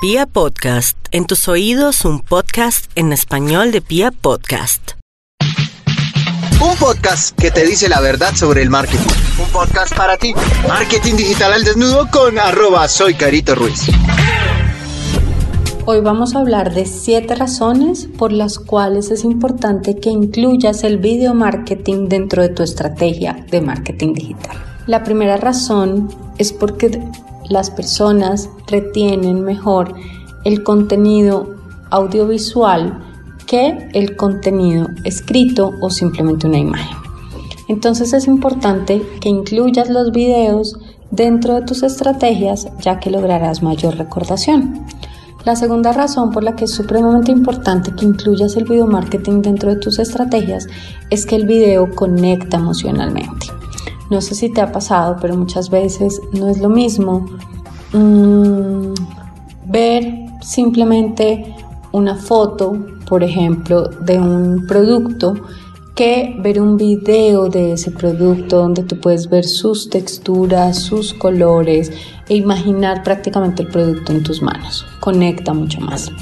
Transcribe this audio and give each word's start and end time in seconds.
Pia 0.00 0.26
Podcast, 0.26 0.96
en 1.10 1.26
tus 1.26 1.48
oídos 1.48 2.04
un 2.04 2.20
podcast 2.20 2.88
en 2.94 3.12
español 3.12 3.72
de 3.72 3.80
Pia 3.80 4.12
Podcast. 4.12 4.92
Un 6.60 6.76
podcast 6.76 7.36
que 7.36 7.50
te 7.50 7.66
dice 7.66 7.88
la 7.88 8.00
verdad 8.00 8.32
sobre 8.36 8.62
el 8.62 8.70
marketing. 8.70 9.08
Un 9.42 9.50
podcast 9.50 9.96
para 9.96 10.16
ti. 10.16 10.34
Marketing 10.68 11.16
digital 11.16 11.52
al 11.52 11.64
desnudo 11.64 12.08
con 12.12 12.38
arroba 12.38 12.86
soy 12.86 13.14
Carito 13.14 13.56
Ruiz. 13.56 13.90
Hoy 15.84 16.00
vamos 16.00 16.36
a 16.36 16.38
hablar 16.42 16.72
de 16.72 16.86
7 16.86 17.34
razones 17.34 18.06
por 18.16 18.30
las 18.30 18.60
cuales 18.60 19.10
es 19.10 19.24
importante 19.24 19.98
que 19.98 20.10
incluyas 20.10 20.84
el 20.84 20.98
video 20.98 21.34
marketing 21.34 22.08
dentro 22.08 22.42
de 22.42 22.50
tu 22.50 22.62
estrategia 22.62 23.44
de 23.50 23.60
marketing 23.62 24.14
digital. 24.14 24.56
La 24.86 25.02
primera 25.02 25.38
razón 25.38 26.08
es 26.38 26.52
porque 26.52 27.02
las 27.48 27.70
personas 27.70 28.50
retienen 28.66 29.42
mejor 29.42 29.94
el 30.44 30.62
contenido 30.62 31.54
audiovisual 31.90 33.04
que 33.46 33.88
el 33.94 34.16
contenido 34.16 34.88
escrito 35.04 35.72
o 35.80 35.90
simplemente 35.90 36.46
una 36.46 36.58
imagen. 36.58 36.96
Entonces 37.68 38.12
es 38.12 38.26
importante 38.26 39.02
que 39.20 39.28
incluyas 39.28 39.88
los 39.88 40.12
videos 40.12 40.78
dentro 41.10 41.54
de 41.54 41.62
tus 41.62 41.82
estrategias 41.82 42.68
ya 42.80 43.00
que 43.00 43.10
lograrás 43.10 43.62
mayor 43.62 43.96
recordación. 43.96 44.86
La 45.44 45.56
segunda 45.56 45.92
razón 45.92 46.30
por 46.30 46.44
la 46.44 46.56
que 46.56 46.64
es 46.64 46.72
supremamente 46.72 47.30
importante 47.30 47.94
que 47.94 48.04
incluyas 48.04 48.56
el 48.56 48.64
video 48.64 48.86
marketing 48.86 49.40
dentro 49.40 49.74
de 49.74 49.80
tus 49.80 49.98
estrategias 49.98 50.66
es 51.08 51.24
que 51.24 51.36
el 51.36 51.46
video 51.46 51.94
conecta 51.94 52.58
emocionalmente. 52.58 53.57
No 54.10 54.20
sé 54.20 54.34
si 54.34 54.48
te 54.48 54.60
ha 54.60 54.72
pasado, 54.72 55.16
pero 55.20 55.36
muchas 55.36 55.70
veces 55.70 56.20
no 56.32 56.48
es 56.48 56.58
lo 56.60 56.68
mismo 56.68 57.26
mm, 57.92 58.94
ver 59.66 60.14
simplemente 60.40 61.54
una 61.92 62.16
foto, 62.16 62.76
por 63.08 63.22
ejemplo, 63.22 63.88
de 63.88 64.18
un 64.18 64.66
producto 64.66 65.34
que 65.94 66.36
ver 66.38 66.60
un 66.60 66.76
video 66.76 67.48
de 67.48 67.72
ese 67.72 67.90
producto 67.90 68.58
donde 68.58 68.84
tú 68.84 69.00
puedes 69.00 69.28
ver 69.28 69.44
sus 69.44 69.90
texturas, 69.90 70.78
sus 70.78 71.12
colores 71.12 71.90
e 72.28 72.36
imaginar 72.36 73.02
prácticamente 73.02 73.64
el 73.64 73.68
producto 73.68 74.12
en 74.12 74.22
tus 74.22 74.40
manos. 74.40 74.86
Conecta 75.00 75.52
mucho 75.52 75.80
más. 75.80 76.12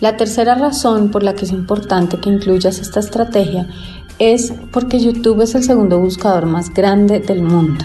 La 0.00 0.16
tercera 0.16 0.54
razón 0.54 1.10
por 1.10 1.22
la 1.22 1.34
que 1.34 1.46
es 1.46 1.50
importante 1.50 2.18
que 2.18 2.28
incluyas 2.28 2.78
esta 2.78 3.00
estrategia 3.00 3.68
es 4.18 4.52
porque 4.72 5.00
YouTube 5.00 5.42
es 5.42 5.54
el 5.54 5.62
segundo 5.62 5.98
buscador 5.98 6.46
más 6.46 6.72
grande 6.72 7.20
del 7.20 7.42
mundo. 7.42 7.84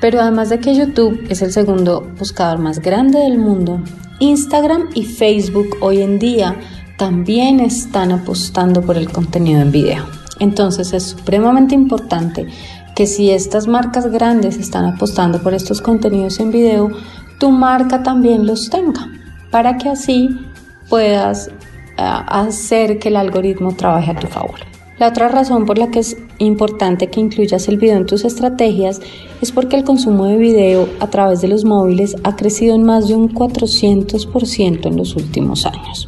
Pero 0.00 0.20
además 0.20 0.48
de 0.48 0.60
que 0.60 0.74
YouTube 0.74 1.26
es 1.28 1.42
el 1.42 1.52
segundo 1.52 2.10
buscador 2.18 2.58
más 2.58 2.80
grande 2.80 3.18
del 3.18 3.38
mundo, 3.38 3.80
Instagram 4.18 4.88
y 4.94 5.04
Facebook 5.04 5.76
hoy 5.80 6.00
en 6.00 6.18
día 6.18 6.56
también 6.96 7.60
están 7.60 8.12
apostando 8.12 8.82
por 8.82 8.96
el 8.96 9.10
contenido 9.10 9.60
en 9.60 9.72
video. 9.72 10.04
Entonces 10.38 10.92
es 10.92 11.02
supremamente 11.04 11.74
importante 11.74 12.46
que 12.94 13.06
si 13.06 13.30
estas 13.30 13.66
marcas 13.66 14.10
grandes 14.10 14.58
están 14.58 14.84
apostando 14.84 15.42
por 15.42 15.54
estos 15.54 15.80
contenidos 15.80 16.40
en 16.40 16.50
video, 16.50 16.90
tu 17.38 17.50
marca 17.50 18.02
también 18.02 18.46
los 18.46 18.68
tenga, 18.68 19.08
para 19.50 19.78
que 19.78 19.88
así 19.88 20.28
puedas 20.88 21.48
eh, 21.48 21.52
hacer 21.96 22.98
que 22.98 23.08
el 23.08 23.16
algoritmo 23.16 23.74
trabaje 23.74 24.10
a 24.10 24.18
tu 24.18 24.26
favor. 24.26 24.69
La 25.00 25.08
otra 25.08 25.28
razón 25.28 25.64
por 25.64 25.78
la 25.78 25.90
que 25.90 26.00
es 26.00 26.18
importante 26.36 27.06
que 27.06 27.20
incluyas 27.20 27.68
el 27.68 27.78
video 27.78 27.96
en 27.96 28.04
tus 28.04 28.26
estrategias 28.26 29.00
es 29.40 29.50
porque 29.50 29.76
el 29.76 29.82
consumo 29.82 30.26
de 30.26 30.36
video 30.36 30.90
a 31.00 31.06
través 31.06 31.40
de 31.40 31.48
los 31.48 31.64
móviles 31.64 32.16
ha 32.22 32.36
crecido 32.36 32.74
en 32.74 32.84
más 32.84 33.08
de 33.08 33.14
un 33.14 33.32
400% 33.32 34.84
en 34.84 34.96
los 34.98 35.16
últimos 35.16 35.64
años. 35.64 36.06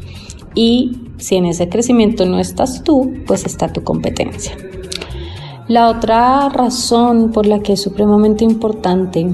Y 0.55 0.99
si 1.17 1.37
en 1.37 1.47
ese 1.47 1.71
crecimiento 1.71 2.27
no 2.27 2.39
estás 2.39 2.85
tú, 2.85 3.15
pues 3.27 3.47
está 3.47 3.73
tu 3.73 3.83
competencia. 3.83 4.59
La 5.69 5.89
otra 5.89 6.51
razón 6.51 7.33
por 7.33 7.47
la 7.47 7.61
que 7.61 7.73
es 7.73 7.81
supremamente 7.81 8.45
importante 8.45 9.27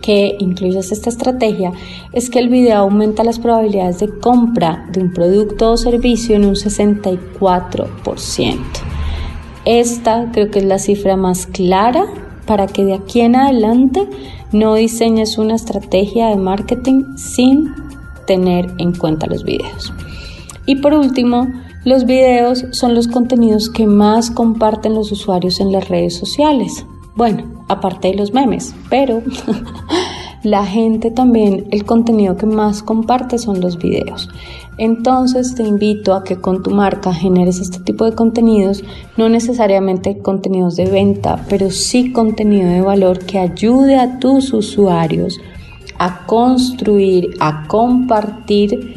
que 0.00 0.36
incluyas 0.38 0.92
esta 0.92 1.10
estrategia 1.10 1.72
es 2.12 2.30
que 2.30 2.38
el 2.38 2.48
video 2.48 2.78
aumenta 2.78 3.24
las 3.24 3.38
probabilidades 3.38 4.00
de 4.00 4.18
compra 4.18 4.86
de 4.92 5.00
un 5.00 5.12
producto 5.12 5.72
o 5.72 5.76
servicio 5.76 6.36
en 6.36 6.44
un 6.44 6.54
64%. 6.54 8.58
Esta 9.64 10.30
creo 10.32 10.50
que 10.50 10.60
es 10.60 10.64
la 10.64 10.78
cifra 10.78 11.16
más 11.16 11.46
clara 11.46 12.06
para 12.46 12.66
que 12.66 12.84
de 12.84 12.94
aquí 12.94 13.20
en 13.20 13.36
adelante 13.36 14.08
no 14.52 14.74
diseñes 14.74 15.38
una 15.38 15.54
estrategia 15.54 16.28
de 16.28 16.36
marketing 16.36 17.16
sin 17.16 17.74
tener 18.26 18.72
en 18.78 18.94
cuenta 18.94 19.26
los 19.26 19.44
videos. 19.44 19.92
Y 20.66 20.76
por 20.76 20.94
último, 20.94 21.48
los 21.84 22.04
videos 22.04 22.64
son 22.72 22.94
los 22.94 23.08
contenidos 23.08 23.70
que 23.70 23.86
más 23.86 24.30
comparten 24.30 24.94
los 24.94 25.12
usuarios 25.12 25.60
en 25.60 25.72
las 25.72 25.88
redes 25.88 26.16
sociales. 26.16 26.84
Bueno, 27.16 27.64
aparte 27.68 28.08
de 28.08 28.14
los 28.14 28.32
memes, 28.32 28.74
pero 28.88 29.22
la 30.42 30.64
gente 30.64 31.10
también, 31.10 31.66
el 31.70 31.84
contenido 31.84 32.36
que 32.36 32.46
más 32.46 32.82
comparte 32.82 33.38
son 33.38 33.60
los 33.60 33.78
videos. 33.78 34.28
Entonces 34.78 35.54
te 35.54 35.62
invito 35.62 36.14
a 36.14 36.24
que 36.24 36.36
con 36.36 36.62
tu 36.62 36.70
marca 36.70 37.12
generes 37.12 37.60
este 37.60 37.80
tipo 37.80 38.04
de 38.04 38.14
contenidos, 38.14 38.82
no 39.16 39.28
necesariamente 39.28 40.18
contenidos 40.18 40.76
de 40.76 40.86
venta, 40.86 41.44
pero 41.48 41.70
sí 41.70 42.12
contenido 42.12 42.70
de 42.70 42.80
valor 42.80 43.18
que 43.18 43.38
ayude 43.38 43.96
a 43.96 44.18
tus 44.18 44.52
usuarios 44.52 45.38
a 45.98 46.24
construir, 46.24 47.36
a 47.40 47.66
compartir 47.66 48.96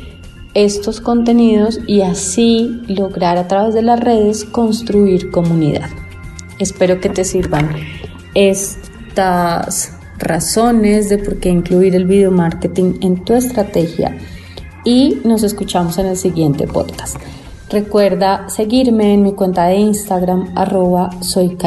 estos 0.53 1.01
contenidos 1.01 1.80
y 1.85 2.01
así 2.01 2.81
lograr 2.88 3.38
a 3.38 3.50
través 3.50 3.74
de 3.74 3.81
las 3.81 4.00
redes 4.00 4.45
construir 4.45 5.30
comunidad. 5.30 5.90
Espero 6.59 7.01
que 7.01 7.09
te 7.09 7.25
sirvan 7.25 7.75
estas 8.35 9.97
razones 10.17 11.09
de 11.09 11.17
por 11.17 11.39
qué 11.39 11.49
incluir 11.49 11.95
el 11.95 12.05
video 12.05 12.31
marketing 12.31 12.99
en 13.01 13.23
tu 13.25 13.33
estrategia 13.33 14.17
y 14.85 15.21
nos 15.23 15.44
escuchamos 15.44 15.97
en 15.97 16.07
el 16.07 16.17
siguiente 16.17 16.67
podcast. 16.67 17.17
Recuerda 17.69 18.49
seguirme 18.49 19.13
en 19.13 19.23
mi 19.23 19.33
cuenta 19.33 19.66
de 19.67 19.75
Instagram 19.75 20.53
arroba 20.55 21.09
soy. 21.21 21.57